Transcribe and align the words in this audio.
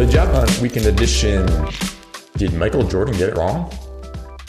Daily 0.00 0.12
Job 0.14 0.28
Hunt 0.30 0.60
Weekend 0.62 0.86
Edition. 0.86 1.46
Did 2.38 2.54
Michael 2.54 2.88
Jordan 2.88 3.18
get 3.18 3.28
it 3.28 3.36
wrong? 3.36 3.68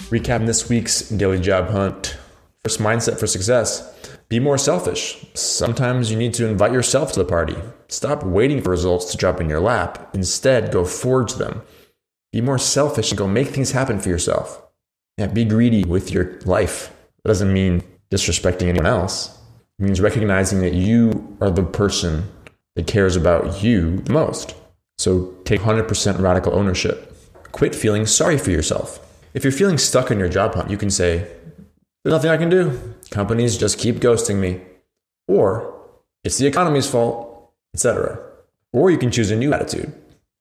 Recap 0.08 0.46
this 0.46 0.70
week's 0.70 1.10
Daily 1.10 1.42
Job 1.42 1.68
Hunt. 1.68 2.16
First 2.64 2.80
mindset 2.80 3.20
for 3.20 3.28
success 3.28 4.10
be 4.30 4.40
more 4.40 4.58
selfish. 4.58 5.26
Sometimes 5.34 6.10
you 6.10 6.16
need 6.16 6.34
to 6.36 6.48
invite 6.48 6.72
yourself 6.72 7.12
to 7.12 7.20
the 7.20 7.26
party. 7.26 7.58
Stop 7.90 8.24
waiting 8.24 8.62
for 8.62 8.70
results 8.70 9.12
to 9.12 9.18
drop 9.18 9.42
in 9.42 9.50
your 9.50 9.60
lap. 9.60 10.12
Instead, 10.14 10.72
go 10.72 10.86
forge 10.86 11.34
them. 11.34 11.64
Be 12.32 12.40
more 12.40 12.58
selfish 12.58 13.12
and 13.12 13.18
go 13.18 13.28
make 13.28 13.50
things 13.50 13.74
happen 13.74 14.00
for 14.00 14.08
yourself. 14.08 14.66
Yeah, 15.18 15.28
be 15.28 15.44
greedy 15.44 15.84
with 15.84 16.12
your 16.12 16.40
life. 16.46 16.96
That 17.24 17.28
doesn't 17.28 17.52
mean 17.52 17.84
disrespecting 18.10 18.70
anyone 18.70 18.86
else. 18.86 19.38
It 19.80 19.84
means 19.84 20.00
recognizing 20.00 20.62
that 20.62 20.76
you 20.76 21.38
are 21.42 21.52
the 21.52 21.64
person 21.64 22.32
that 22.76 22.88
cares 22.88 23.18
about 23.18 23.62
you 23.62 23.98
the 23.98 24.14
most. 24.14 24.56
So 25.02 25.34
take 25.46 25.62
100% 25.62 26.22
radical 26.22 26.54
ownership. 26.54 27.12
Quit 27.52 27.74
feeling 27.74 28.06
sorry 28.06 28.38
for 28.38 28.52
yourself. 28.52 29.00
If 29.34 29.44
you're 29.44 29.52
feeling 29.52 29.80
stuck 29.80 30.12
in 30.12 30.20
your 30.20 30.30
job 30.30 30.54
hunt, 30.54 30.70
you 30.70 30.78
can 30.78 30.92
say, 30.92 31.28
There's 32.04 32.14
nothing 32.14 32.30
I 32.30 32.38
can 32.38 32.50
do. 32.50 32.80
Companies 33.10 33.58
just 33.58 33.80
keep 33.80 33.96
ghosting 33.96 34.36
me. 34.36 34.62
Or 35.28 35.74
it's 36.24 36.38
the 36.38 36.46
economy's 36.46 36.88
fault, 36.88 37.52
etc. 37.74 38.20
Or 38.74 38.92
you 38.92 39.00
can 39.00 39.10
choose 39.10 39.32
a 39.32 39.36
new 39.36 39.52
attitude. 39.52 39.92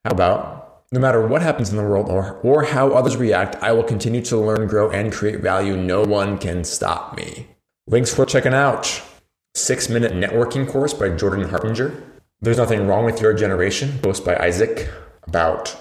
How 0.05 0.11
about 0.11 0.83
no 0.93 1.01
matter 1.01 1.27
what 1.27 1.41
happens 1.41 1.71
in 1.71 1.79
the 1.79 1.83
world 1.83 2.11
or, 2.11 2.39
or 2.43 2.65
how 2.65 2.91
others 2.91 3.17
react, 3.17 3.57
I 3.63 3.73
will 3.73 3.83
continue 3.83 4.21
to 4.23 4.37
learn, 4.37 4.69
grow, 4.69 4.91
and 4.91 5.11
create 5.11 5.41
value. 5.41 5.75
No 5.75 6.03
one 6.03 6.37
can 6.37 6.65
stop 6.65 7.17
me. 7.17 7.47
Links 7.87 8.13
for 8.13 8.27
checking 8.27 8.53
out 8.53 9.03
Six 9.55 9.89
Minute 9.89 10.13
Networking 10.13 10.69
Course 10.69 10.93
by 10.93 11.09
Jordan 11.17 11.49
Harbinger. 11.49 12.10
There's 12.43 12.57
Nothing 12.57 12.87
Wrong 12.87 13.05
with 13.05 13.21
Your 13.21 13.35
Generation, 13.35 13.99
post 14.03 14.25
by 14.25 14.35
Isaac, 14.37 14.89
about 15.25 15.77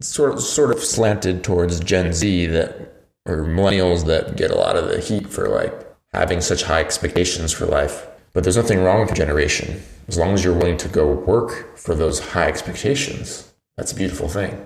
sort 0.00 0.32
of, 0.34 0.40
sort 0.40 0.70
of 0.70 0.78
slanted 0.78 1.42
towards 1.42 1.80
Gen 1.80 2.12
Z 2.12 2.46
that 2.46 2.94
or 3.26 3.38
millennials 3.38 4.06
that 4.06 4.36
get 4.36 4.52
a 4.52 4.56
lot 4.56 4.76
of 4.76 4.86
the 4.86 5.00
heat 5.00 5.28
for 5.28 5.48
like 5.48 5.74
having 6.12 6.40
such 6.40 6.62
high 6.62 6.80
expectations 6.80 7.52
for 7.52 7.66
life. 7.66 8.06
But 8.32 8.44
there's 8.44 8.56
nothing 8.56 8.82
wrong 8.82 9.00
with 9.00 9.08
your 9.10 9.26
generation. 9.26 9.82
As 10.06 10.16
long 10.16 10.34
as 10.34 10.44
you're 10.44 10.54
willing 10.54 10.76
to 10.78 10.88
go 10.88 11.12
work 11.12 11.76
for 11.76 11.96
those 11.96 12.20
high 12.20 12.46
expectations, 12.46 13.52
that's 13.76 13.90
a 13.90 13.96
beautiful 13.96 14.28
thing. 14.28 14.64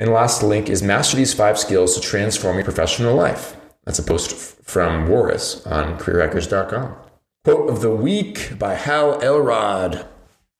And 0.00 0.10
last 0.10 0.42
link 0.42 0.68
is 0.68 0.82
master 0.82 1.16
these 1.16 1.34
five 1.34 1.60
skills 1.60 1.94
to 1.94 2.00
transform 2.00 2.56
your 2.56 2.64
professional 2.64 3.14
life. 3.14 3.56
That's 3.84 4.00
a 4.00 4.02
post 4.02 4.34
from 4.64 5.06
Warris 5.06 5.64
on 5.70 5.96
careerhackers.com. 5.98 6.96
Quote 7.44 7.70
of 7.70 7.82
the 7.82 7.94
week 7.94 8.58
by 8.58 8.74
Hal 8.74 9.22
Elrod. 9.22 10.06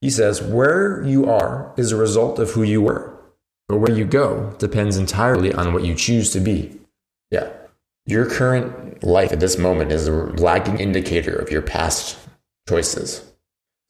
He 0.01 0.11
says, 0.11 0.43
Where 0.43 1.03
you 1.03 1.29
are 1.29 1.73
is 1.77 1.93
a 1.93 1.97
result 1.97 2.39
of 2.39 2.53
who 2.53 2.63
you 2.63 2.83
were, 2.83 3.17
but 3.69 3.79
where 3.79 3.97
you 3.97 4.05
go 4.05 4.55
depends 4.59 4.97
entirely 4.97 5.53
on 5.53 5.73
what 5.73 5.85
you 5.85 5.95
choose 5.95 6.31
to 6.33 6.41
be. 6.41 6.79
Yeah. 7.31 7.51
Your 8.07 8.25
current 8.25 9.03
life 9.03 9.33
at 9.33 9.41
this 9.41 9.59
moment 9.59 9.93
is 9.93 10.09
a 10.09 10.13
lagging 10.13 10.79
indicator 10.79 11.35
of 11.35 11.51
your 11.51 11.63
past 11.63 12.19
choices. 12.69 13.25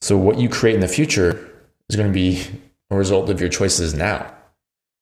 So, 0.01 0.17
what 0.17 0.39
you 0.39 0.49
create 0.49 0.75
in 0.75 0.81
the 0.81 0.87
future 0.87 1.49
is 1.89 1.95
going 1.95 2.09
to 2.09 2.13
be 2.13 2.45
a 2.89 2.97
result 2.97 3.29
of 3.29 3.39
your 3.39 3.49
choices 3.49 3.93
now. 3.93 4.33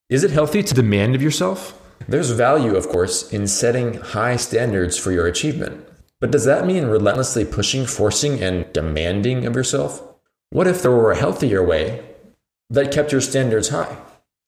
Is 0.09 0.23
it 0.23 0.31
healthy 0.31 0.63
to 0.63 0.73
demand 0.73 1.15
of 1.15 1.21
yourself? 1.21 1.81
There's 2.07 2.31
value, 2.31 2.75
of 2.75 2.87
course, 2.87 3.31
in 3.31 3.47
setting 3.47 3.95
high 3.95 4.37
standards 4.37 4.97
for 4.97 5.11
your 5.11 5.27
achievement. 5.27 5.85
But 6.19 6.31
does 6.31 6.45
that 6.45 6.65
mean 6.65 6.85
relentlessly 6.85 7.45
pushing, 7.45 7.85
forcing, 7.85 8.41
and 8.41 8.71
demanding 8.73 9.45
of 9.45 9.55
yourself? 9.55 10.06
What 10.49 10.67
if 10.67 10.81
there 10.81 10.91
were 10.91 11.11
a 11.11 11.17
healthier 11.17 11.63
way 11.63 12.03
that 12.69 12.91
kept 12.91 13.11
your 13.11 13.21
standards 13.21 13.69
high? 13.69 13.97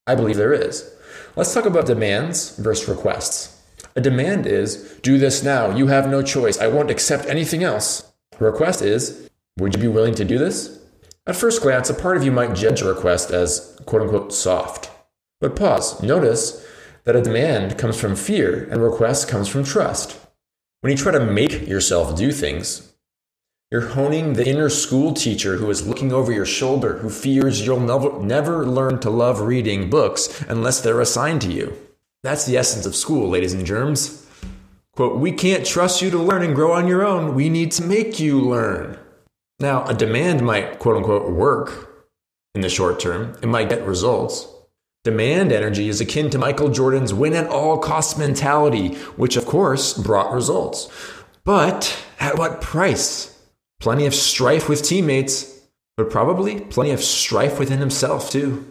I 0.07 0.15
believe 0.15 0.37
there 0.37 0.53
is. 0.53 0.93
Let's 1.35 1.53
talk 1.53 1.65
about 1.65 1.85
demands 1.85 2.57
versus 2.57 2.87
requests. 2.87 3.61
A 3.95 4.01
demand 4.01 4.45
is, 4.45 4.97
do 5.01 5.17
this 5.17 5.43
now. 5.43 5.75
You 5.75 5.87
have 5.87 6.09
no 6.09 6.21
choice. 6.21 6.57
I 6.57 6.67
won't 6.67 6.89
accept 6.89 7.25
anything 7.25 7.63
else. 7.63 8.11
A 8.39 8.43
request 8.43 8.81
is, 8.81 9.29
would 9.57 9.75
you 9.75 9.81
be 9.81 9.87
willing 9.87 10.15
to 10.15 10.25
do 10.25 10.37
this? 10.37 10.79
At 11.27 11.35
first 11.35 11.61
glance, 11.61 11.89
a 11.89 11.93
part 11.93 12.17
of 12.17 12.23
you 12.23 12.31
might 12.31 12.55
judge 12.55 12.81
a 12.81 12.87
request 12.87 13.29
as 13.31 13.77
quote 13.85 14.01
unquote 14.01 14.33
soft. 14.33 14.89
But 15.41 15.55
pause. 15.55 16.01
Notice 16.01 16.65
that 17.03 17.15
a 17.15 17.21
demand 17.21 17.77
comes 17.77 17.99
from 17.99 18.15
fear 18.15 18.63
and 18.71 18.81
a 18.81 18.89
request 18.89 19.27
comes 19.27 19.47
from 19.47 19.63
trust. 19.63 20.17
When 20.81 20.91
you 20.91 20.97
try 20.97 21.11
to 21.11 21.19
make 21.19 21.67
yourself 21.67 22.17
do 22.17 22.31
things, 22.31 22.88
you're 23.71 23.89
honing 23.89 24.33
the 24.33 24.47
inner 24.47 24.67
school 24.67 25.13
teacher 25.13 25.57
who 25.57 25.69
is 25.69 25.87
looking 25.87 26.11
over 26.11 26.31
your 26.31 26.45
shoulder, 26.45 26.97
who 26.97 27.09
fears 27.09 27.63
you'll 27.63 27.79
never, 27.79 28.65
learn 28.65 28.99
to 28.99 29.11
love 29.11 29.41
reading 29.41 29.91
books 29.91 30.41
unless 30.49 30.81
they're 30.81 31.01
assigned 31.01 31.41
to 31.43 31.51
you. 31.51 31.77
That's 32.23 32.45
the 32.45 32.57
essence 32.57 32.87
of 32.87 32.95
school, 32.95 33.29
ladies 33.29 33.53
and 33.53 33.65
germs. 33.65 34.27
Quote, 34.95 35.19
we 35.19 35.31
can't 35.31 35.65
trust 35.65 36.01
you 36.01 36.09
to 36.09 36.17
learn 36.17 36.41
and 36.41 36.55
grow 36.55 36.73
on 36.73 36.87
your 36.87 37.05
own. 37.05 37.35
We 37.35 37.47
need 37.47 37.71
to 37.73 37.83
make 37.83 38.19
you 38.19 38.41
learn. 38.41 38.97
Now, 39.59 39.85
a 39.85 39.93
demand 39.93 40.41
might, 40.41 40.79
quote 40.79 40.97
unquote, 40.97 41.31
work 41.31 42.07
in 42.55 42.61
the 42.61 42.69
short 42.69 42.99
term, 42.99 43.37
it 43.43 43.45
might 43.45 43.69
get 43.69 43.85
results. 43.85 44.47
Demand 45.03 45.51
energy 45.51 45.89
is 45.89 46.01
akin 46.01 46.31
to 46.31 46.39
Michael 46.39 46.69
Jordan's 46.69 47.13
win 47.13 47.33
at 47.33 47.47
all 47.47 47.77
costs 47.77 48.17
mentality, 48.17 48.95
which 49.15 49.37
of 49.37 49.45
course 49.45 49.93
brought 49.93 50.33
results. 50.33 50.89
But 51.43 52.03
at 52.19 52.37
what 52.37 52.61
price? 52.61 53.38
Plenty 53.79 54.05
of 54.05 54.13
strife 54.13 54.67
with 54.67 54.83
teammates, 54.83 55.61
but 55.95 56.09
probably 56.09 56.59
plenty 56.59 56.91
of 56.91 57.01
strife 57.01 57.59
within 57.59 57.79
himself 57.79 58.29
too. 58.29 58.65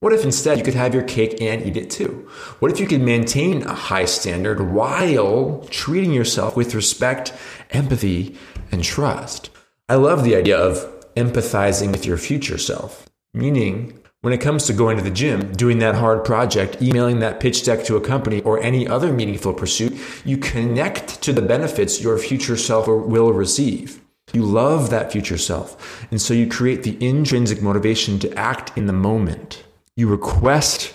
What 0.00 0.14
if 0.14 0.24
instead 0.24 0.56
you 0.56 0.64
could 0.64 0.74
have 0.74 0.94
your 0.94 1.02
cake 1.02 1.40
and 1.42 1.62
eat 1.62 1.76
it 1.76 1.90
too? 1.90 2.28
What 2.58 2.70
if 2.70 2.80
you 2.80 2.86
could 2.86 3.02
maintain 3.02 3.62
a 3.62 3.74
high 3.74 4.06
standard 4.06 4.72
while 4.72 5.66
treating 5.70 6.12
yourself 6.12 6.56
with 6.56 6.74
respect, 6.74 7.34
empathy, 7.70 8.36
and 8.72 8.82
trust? 8.82 9.50
I 9.88 9.96
love 9.96 10.24
the 10.24 10.36
idea 10.36 10.58
of 10.58 11.04
empathizing 11.16 11.92
with 11.92 12.06
your 12.06 12.16
future 12.16 12.58
self, 12.58 13.08
meaning 13.34 13.98
when 14.22 14.32
it 14.32 14.40
comes 14.40 14.64
to 14.66 14.72
going 14.72 14.96
to 14.96 15.04
the 15.04 15.10
gym, 15.10 15.52
doing 15.52 15.80
that 15.80 15.94
hard 15.96 16.24
project, 16.24 16.80
emailing 16.80 17.20
that 17.20 17.40
pitch 17.40 17.62
deck 17.64 17.84
to 17.84 17.96
a 17.96 18.00
company, 18.00 18.40
or 18.42 18.62
any 18.62 18.88
other 18.88 19.12
meaningful 19.12 19.52
pursuit, 19.52 19.98
you 20.24 20.38
connect 20.38 21.22
to 21.22 21.32
the 21.32 21.42
benefits 21.42 22.00
your 22.00 22.18
future 22.18 22.56
self 22.56 22.88
will 22.88 23.32
receive. 23.32 24.00
You 24.36 24.42
love 24.42 24.90
that 24.90 25.10
future 25.10 25.38
self. 25.38 26.06
And 26.10 26.20
so 26.20 26.34
you 26.34 26.46
create 26.46 26.82
the 26.82 27.02
intrinsic 27.02 27.62
motivation 27.62 28.18
to 28.18 28.34
act 28.34 28.76
in 28.76 28.84
the 28.84 28.92
moment. 28.92 29.64
You 29.96 30.08
request 30.08 30.92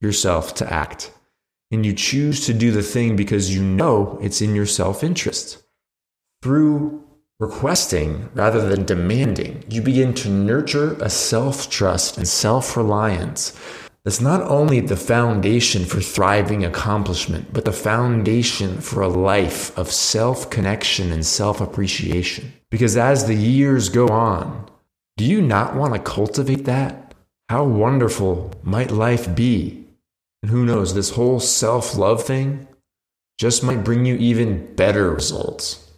yourself 0.00 0.54
to 0.54 0.72
act 0.72 1.10
and 1.72 1.84
you 1.84 1.92
choose 1.92 2.46
to 2.46 2.54
do 2.54 2.70
the 2.70 2.84
thing 2.84 3.16
because 3.16 3.52
you 3.52 3.64
know 3.64 4.16
it's 4.22 4.40
in 4.40 4.54
your 4.54 4.64
self 4.64 5.02
interest. 5.02 5.60
Through 6.40 7.02
requesting 7.40 8.30
rather 8.32 8.68
than 8.68 8.84
demanding, 8.84 9.64
you 9.68 9.82
begin 9.82 10.14
to 10.14 10.28
nurture 10.28 10.92
a 11.00 11.10
self 11.10 11.68
trust 11.68 12.16
and 12.16 12.28
self 12.28 12.76
reliance 12.76 13.58
that's 14.04 14.20
not 14.20 14.42
only 14.42 14.80
the 14.80 14.96
foundation 14.96 15.86
for 15.86 16.00
thriving 16.00 16.62
accomplishment, 16.62 17.54
but 17.54 17.64
the 17.64 17.72
foundation 17.72 18.80
for 18.82 19.00
a 19.00 19.08
life 19.08 19.76
of 19.78 19.90
self 19.90 20.50
connection 20.50 21.10
and 21.10 21.24
self 21.24 21.60
appreciation. 21.60 22.52
Because 22.70 22.98
as 22.98 23.26
the 23.26 23.34
years 23.34 23.88
go 23.88 24.08
on, 24.08 24.68
do 25.16 25.24
you 25.24 25.40
not 25.40 25.74
want 25.74 25.94
to 25.94 26.00
cultivate 26.00 26.66
that? 26.66 27.14
How 27.48 27.64
wonderful 27.64 28.52
might 28.62 28.90
life 28.90 29.34
be? 29.34 29.86
And 30.42 30.50
who 30.50 30.66
knows, 30.66 30.92
this 30.92 31.10
whole 31.10 31.40
self 31.40 31.96
love 31.96 32.24
thing 32.24 32.68
just 33.38 33.64
might 33.64 33.84
bring 33.84 34.04
you 34.04 34.16
even 34.16 34.74
better 34.74 35.10
results. 35.10 35.90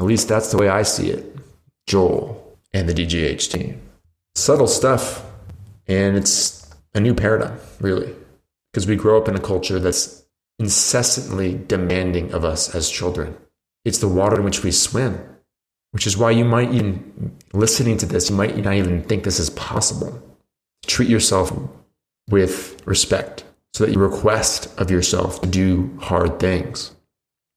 At 0.00 0.06
least 0.06 0.26
that's 0.26 0.50
the 0.50 0.58
way 0.58 0.68
I 0.68 0.82
see 0.82 1.10
it. 1.10 1.36
Joel 1.86 2.58
and 2.74 2.88
the 2.88 2.94
DJH 2.94 3.52
team. 3.52 3.80
Subtle 4.34 4.66
stuff, 4.66 5.24
and 5.86 6.16
it's 6.16 6.65
a 6.96 7.00
new 7.00 7.14
paradigm, 7.14 7.58
really, 7.78 8.12
because 8.72 8.86
we 8.86 8.96
grow 8.96 9.20
up 9.20 9.28
in 9.28 9.36
a 9.36 9.40
culture 9.40 9.78
that's 9.78 10.24
incessantly 10.58 11.60
demanding 11.68 12.32
of 12.32 12.44
us 12.44 12.74
as 12.74 12.90
children. 12.90 13.36
It's 13.84 13.98
the 13.98 14.08
water 14.08 14.36
in 14.36 14.44
which 14.44 14.64
we 14.64 14.72
swim, 14.72 15.20
which 15.92 16.06
is 16.06 16.16
why 16.16 16.30
you 16.30 16.44
might 16.44 16.72
even, 16.72 17.36
listening 17.52 17.98
to 17.98 18.06
this, 18.06 18.30
you 18.30 18.36
might 18.36 18.56
not 18.56 18.74
even 18.74 19.02
think 19.02 19.22
this 19.22 19.38
is 19.38 19.50
possible 19.50 20.22
treat 20.86 21.08
yourself 21.08 21.52
with 22.30 22.80
respect 22.86 23.44
so 23.74 23.84
that 23.84 23.92
you 23.92 24.00
request 24.00 24.68
of 24.78 24.90
yourself 24.90 25.40
to 25.40 25.48
do 25.48 25.98
hard 26.00 26.38
things, 26.38 26.92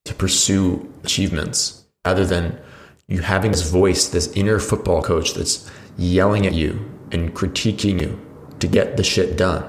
to 0.06 0.14
pursue 0.14 0.92
achievements, 1.04 1.86
rather 2.06 2.26
than 2.26 2.60
you 3.08 3.22
having 3.22 3.52
this 3.52 3.70
voice, 3.70 4.08
this 4.08 4.32
inner 4.34 4.60
football 4.60 5.02
coach 5.02 5.36
that's 5.36 5.70
yelling 5.98 6.46
at 6.46 6.54
you 6.54 6.92
and 7.12 7.34
critiquing 7.36 8.02
you 8.02 8.20
to 8.60 8.68
get 8.68 8.98
the 8.98 9.04
shit 9.04 9.38
done, 9.38 9.64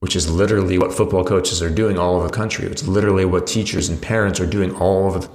which 0.00 0.16
is 0.16 0.30
literally 0.30 0.78
what 0.78 0.92
football 0.92 1.24
coaches 1.24 1.62
are 1.62 1.70
doing 1.70 1.98
all 1.98 2.16
over 2.16 2.28
the 2.28 2.32
country. 2.32 2.66
It's 2.66 2.86
literally 2.86 3.24
what 3.24 3.46
teachers 3.46 3.88
and 3.88 4.00
parents 4.00 4.40
are 4.40 4.46
doing 4.46 4.74
all 4.76 5.06
over 5.06 5.28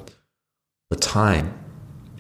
the 0.90 0.96
time 0.96 1.54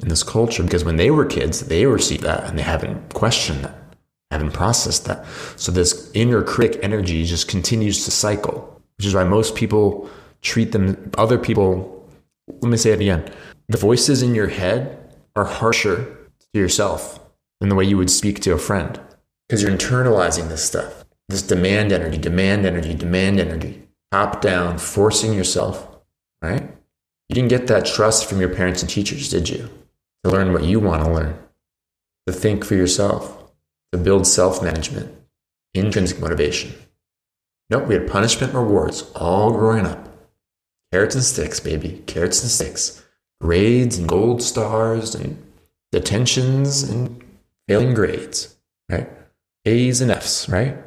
in 0.02 0.08
this 0.08 0.24
culture 0.24 0.64
because 0.64 0.86
when 0.86 0.98
they 0.98 1.12
were 1.12 1.26
kids, 1.26 1.62
they 1.62 1.86
received 1.86 2.24
that 2.24 2.46
and 2.46 2.58
they 2.58 2.64
haven't 2.64 3.14
questioned 3.14 3.64
that 3.66 3.80
haven't 4.32 4.52
processed 4.52 5.06
that. 5.06 5.26
So 5.56 5.72
this 5.72 6.12
inner 6.14 6.44
critic 6.44 6.80
energy 6.84 7.26
just 7.26 7.48
continues 7.48 8.06
to 8.06 8.12
cycle, 8.12 8.82
which 8.98 9.08
is 9.08 9.16
why 9.16 9.24
most 9.24 9.56
people 9.56 10.10
treat 10.42 10.72
them, 10.72 11.12
other 11.18 11.38
people, 11.38 12.08
let 12.48 12.70
me 12.70 12.78
say 12.78 12.92
it 12.92 13.02
again. 13.02 13.32
The 13.70 13.78
voices 13.78 14.22
in 14.22 14.36
your 14.36 14.48
head 14.48 15.16
are 15.36 15.46
harsher 15.46 16.18
to 16.54 16.60
yourself 16.60 17.20
than 17.60 17.70
the 17.70 17.76
way 17.76 17.86
you 17.86 17.98
would 17.98 18.10
speak 18.10 18.40
to 18.42 18.54
a 18.54 18.58
friend 18.58 19.00
because 19.50 19.64
you're 19.64 19.72
internalizing 19.72 20.48
this 20.48 20.64
stuff, 20.64 21.06
this 21.28 21.42
demand 21.42 21.92
energy, 21.92 22.18
demand 22.18 22.68
energy, 22.68 22.94
demand 22.94 23.40
energy, 23.40 23.82
top 24.12 24.42
down, 24.42 24.78
forcing 24.78 25.34
yourself, 25.34 25.88
right? 26.42 26.62
You 27.30 27.34
didn't 27.34 27.50
get 27.50 27.68
that 27.68 27.86
trust 27.86 28.30
from 28.30 28.40
your 28.40 28.54
parents 28.54 28.82
and 28.82 28.90
teachers, 28.90 29.30
did 29.30 29.50
you? 29.50 29.70
To 30.24 30.30
learn 30.30 30.54
what 30.54 30.64
you 30.64 30.80
want 30.80 31.04
to 31.04 31.12
learn, 31.12 31.40
to 32.28 32.34
think 32.34 32.64
for 32.64 32.76
yourself, 32.76 33.52
to 33.92 33.98
build 33.98 34.28
self 34.28 34.62
management, 34.62 35.16
intrinsic 35.74 36.20
motivation. 36.20 36.74
Nope, 37.70 37.88
we 37.88 37.96
had 37.96 38.10
punishment 38.10 38.54
rewards 38.54 39.10
all 39.16 39.52
growing 39.52 39.86
up. 39.86 40.08
Carrots 40.92 41.16
and 41.16 41.24
sticks, 41.24 41.60
baby. 41.60 42.04
Carrots 42.08 42.42
and 42.42 42.52
sticks. 42.52 43.06
Grades 43.42 43.98
and 43.98 44.10
gold 44.10 44.42
stars 44.42 45.16
and 45.16 45.42
detentions 45.92 46.84
and 46.84 47.24
failing 47.68 47.94
grades, 47.94 48.56
right? 48.90 49.08
A's 49.66 50.02
and 50.02 50.12
F's, 50.12 50.48
right? 50.50 50.78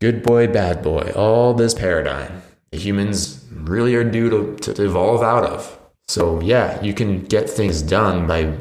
Good 0.00 0.22
boy, 0.22 0.46
bad 0.48 0.82
boy. 0.82 1.12
All 1.14 1.54
this 1.54 1.74
paradigm 1.74 2.42
humans 2.72 3.44
really 3.50 3.94
are 3.94 4.04
due 4.04 4.30
to, 4.30 4.72
to 4.72 4.84
evolve 4.84 5.22
out 5.22 5.44
of. 5.44 5.78
So, 6.08 6.40
yeah, 6.40 6.80
you 6.82 6.94
can 6.94 7.24
get 7.24 7.50
things 7.50 7.82
done 7.82 8.26
by 8.26 8.54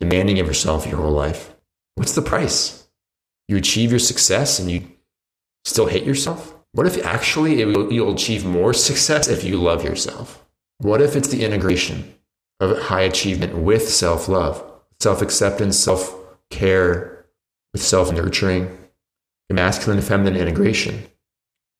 demanding 0.00 0.38
of 0.38 0.46
yourself 0.46 0.86
your 0.86 0.98
whole 0.98 1.12
life. 1.12 1.54
What's 1.94 2.14
the 2.14 2.22
price? 2.22 2.88
You 3.48 3.56
achieve 3.56 3.90
your 3.90 4.00
success 4.00 4.58
and 4.58 4.70
you 4.70 4.86
still 5.64 5.86
hate 5.86 6.04
yourself? 6.04 6.54
What 6.72 6.86
if 6.86 7.04
actually 7.04 7.58
you'll 7.58 8.12
achieve 8.12 8.44
more 8.44 8.72
success 8.72 9.28
if 9.28 9.44
you 9.44 9.60
love 9.60 9.82
yourself? 9.82 10.44
What 10.78 11.02
if 11.02 11.16
it's 11.16 11.28
the 11.28 11.44
integration 11.44 12.14
of 12.60 12.78
high 12.78 13.02
achievement 13.02 13.56
with 13.56 13.88
self 13.88 14.28
love, 14.28 14.62
self 15.00 15.20
acceptance, 15.20 15.78
self 15.78 16.14
care, 16.50 17.26
with 17.72 17.82
self 17.82 18.12
nurturing, 18.12 18.78
masculine 19.54 19.98
and 19.98 20.06
feminine 20.06 20.40
integration? 20.40 21.04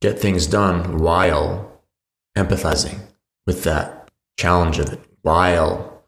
Get 0.00 0.18
things 0.18 0.46
done 0.46 0.98
while 0.98 1.82
empathizing 2.36 3.00
with 3.46 3.64
that 3.64 4.10
challenge 4.38 4.78
of 4.78 4.92
it, 4.92 5.00
while 5.22 6.02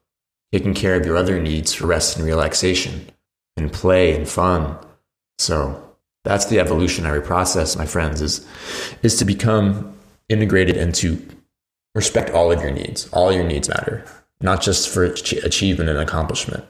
taking 0.52 0.74
care 0.74 0.96
of 0.96 1.06
your 1.06 1.16
other 1.16 1.40
needs 1.40 1.72
for 1.72 1.86
rest 1.86 2.16
and 2.16 2.26
relaxation 2.26 3.10
and 3.56 3.72
play 3.72 4.14
and 4.14 4.28
fun. 4.28 4.76
So 5.38 5.96
that's 6.24 6.46
the 6.46 6.60
evolutionary 6.60 7.20
process, 7.20 7.76
my 7.76 7.86
friends, 7.86 8.20
is, 8.20 8.46
is 9.02 9.16
to 9.16 9.24
become 9.24 9.94
integrated 10.28 10.76
and 10.76 10.94
to 10.96 11.20
respect 11.94 12.30
all 12.30 12.52
of 12.52 12.62
your 12.62 12.70
needs. 12.70 13.08
All 13.12 13.32
your 13.32 13.44
needs 13.44 13.68
matter, 13.68 14.04
not 14.40 14.62
just 14.62 14.88
for 14.88 15.04
achievement 15.04 15.90
and 15.90 15.98
accomplishment. 15.98 16.64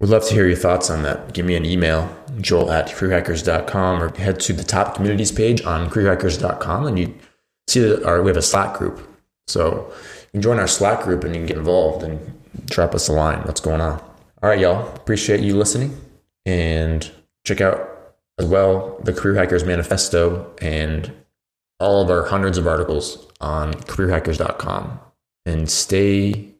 We'd 0.00 0.08
love 0.08 0.26
to 0.28 0.34
hear 0.34 0.46
your 0.46 0.56
thoughts 0.56 0.88
on 0.88 1.02
that. 1.02 1.34
Give 1.34 1.44
me 1.44 1.56
an 1.56 1.66
email, 1.66 2.08
joel 2.40 2.70
at 2.70 2.88
careerhackers.com, 2.88 4.02
or 4.02 4.16
head 4.16 4.40
to 4.40 4.54
the 4.54 4.64
top 4.64 4.94
communities 4.94 5.30
page 5.30 5.62
on 5.62 5.90
careerhackers.com 5.90 6.86
and 6.86 6.98
you 6.98 7.14
see 7.68 7.80
that 7.80 8.02
our, 8.04 8.22
we 8.22 8.30
have 8.30 8.36
a 8.38 8.42
Slack 8.42 8.78
group. 8.78 9.06
So 9.46 9.92
you 10.22 10.30
can 10.32 10.42
join 10.42 10.58
our 10.58 10.66
Slack 10.66 11.02
group 11.02 11.22
and 11.24 11.34
you 11.34 11.40
can 11.40 11.46
get 11.46 11.58
involved 11.58 12.02
and 12.02 12.40
drop 12.66 12.94
us 12.94 13.08
a 13.08 13.12
line. 13.12 13.40
What's 13.40 13.60
going 13.60 13.82
on? 13.82 14.00
All 14.42 14.48
right, 14.48 14.58
y'all. 14.58 14.88
Appreciate 14.96 15.40
you 15.40 15.54
listening 15.54 16.00
and 16.46 17.10
check 17.44 17.60
out 17.60 18.14
as 18.38 18.46
well 18.46 18.98
the 19.04 19.12
Career 19.12 19.34
Hackers 19.34 19.64
Manifesto 19.64 20.50
and 20.62 21.12
all 21.78 22.02
of 22.02 22.10
our 22.10 22.24
hundreds 22.24 22.56
of 22.56 22.66
articles 22.66 23.26
on 23.38 23.74
careerhackers.com 23.74 24.98
and 25.44 25.70
stay 25.70 26.54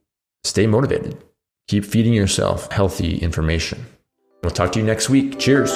stay 0.45 0.67
motivated. 0.67 1.23
Keep 1.71 1.85
feeding 1.85 2.13
yourself 2.13 2.73
healthy 2.73 3.19
information. 3.19 3.87
We'll 4.43 4.51
talk 4.51 4.73
to 4.73 4.81
you 4.81 4.85
next 4.85 5.09
week. 5.09 5.39
Cheers. 5.39 5.71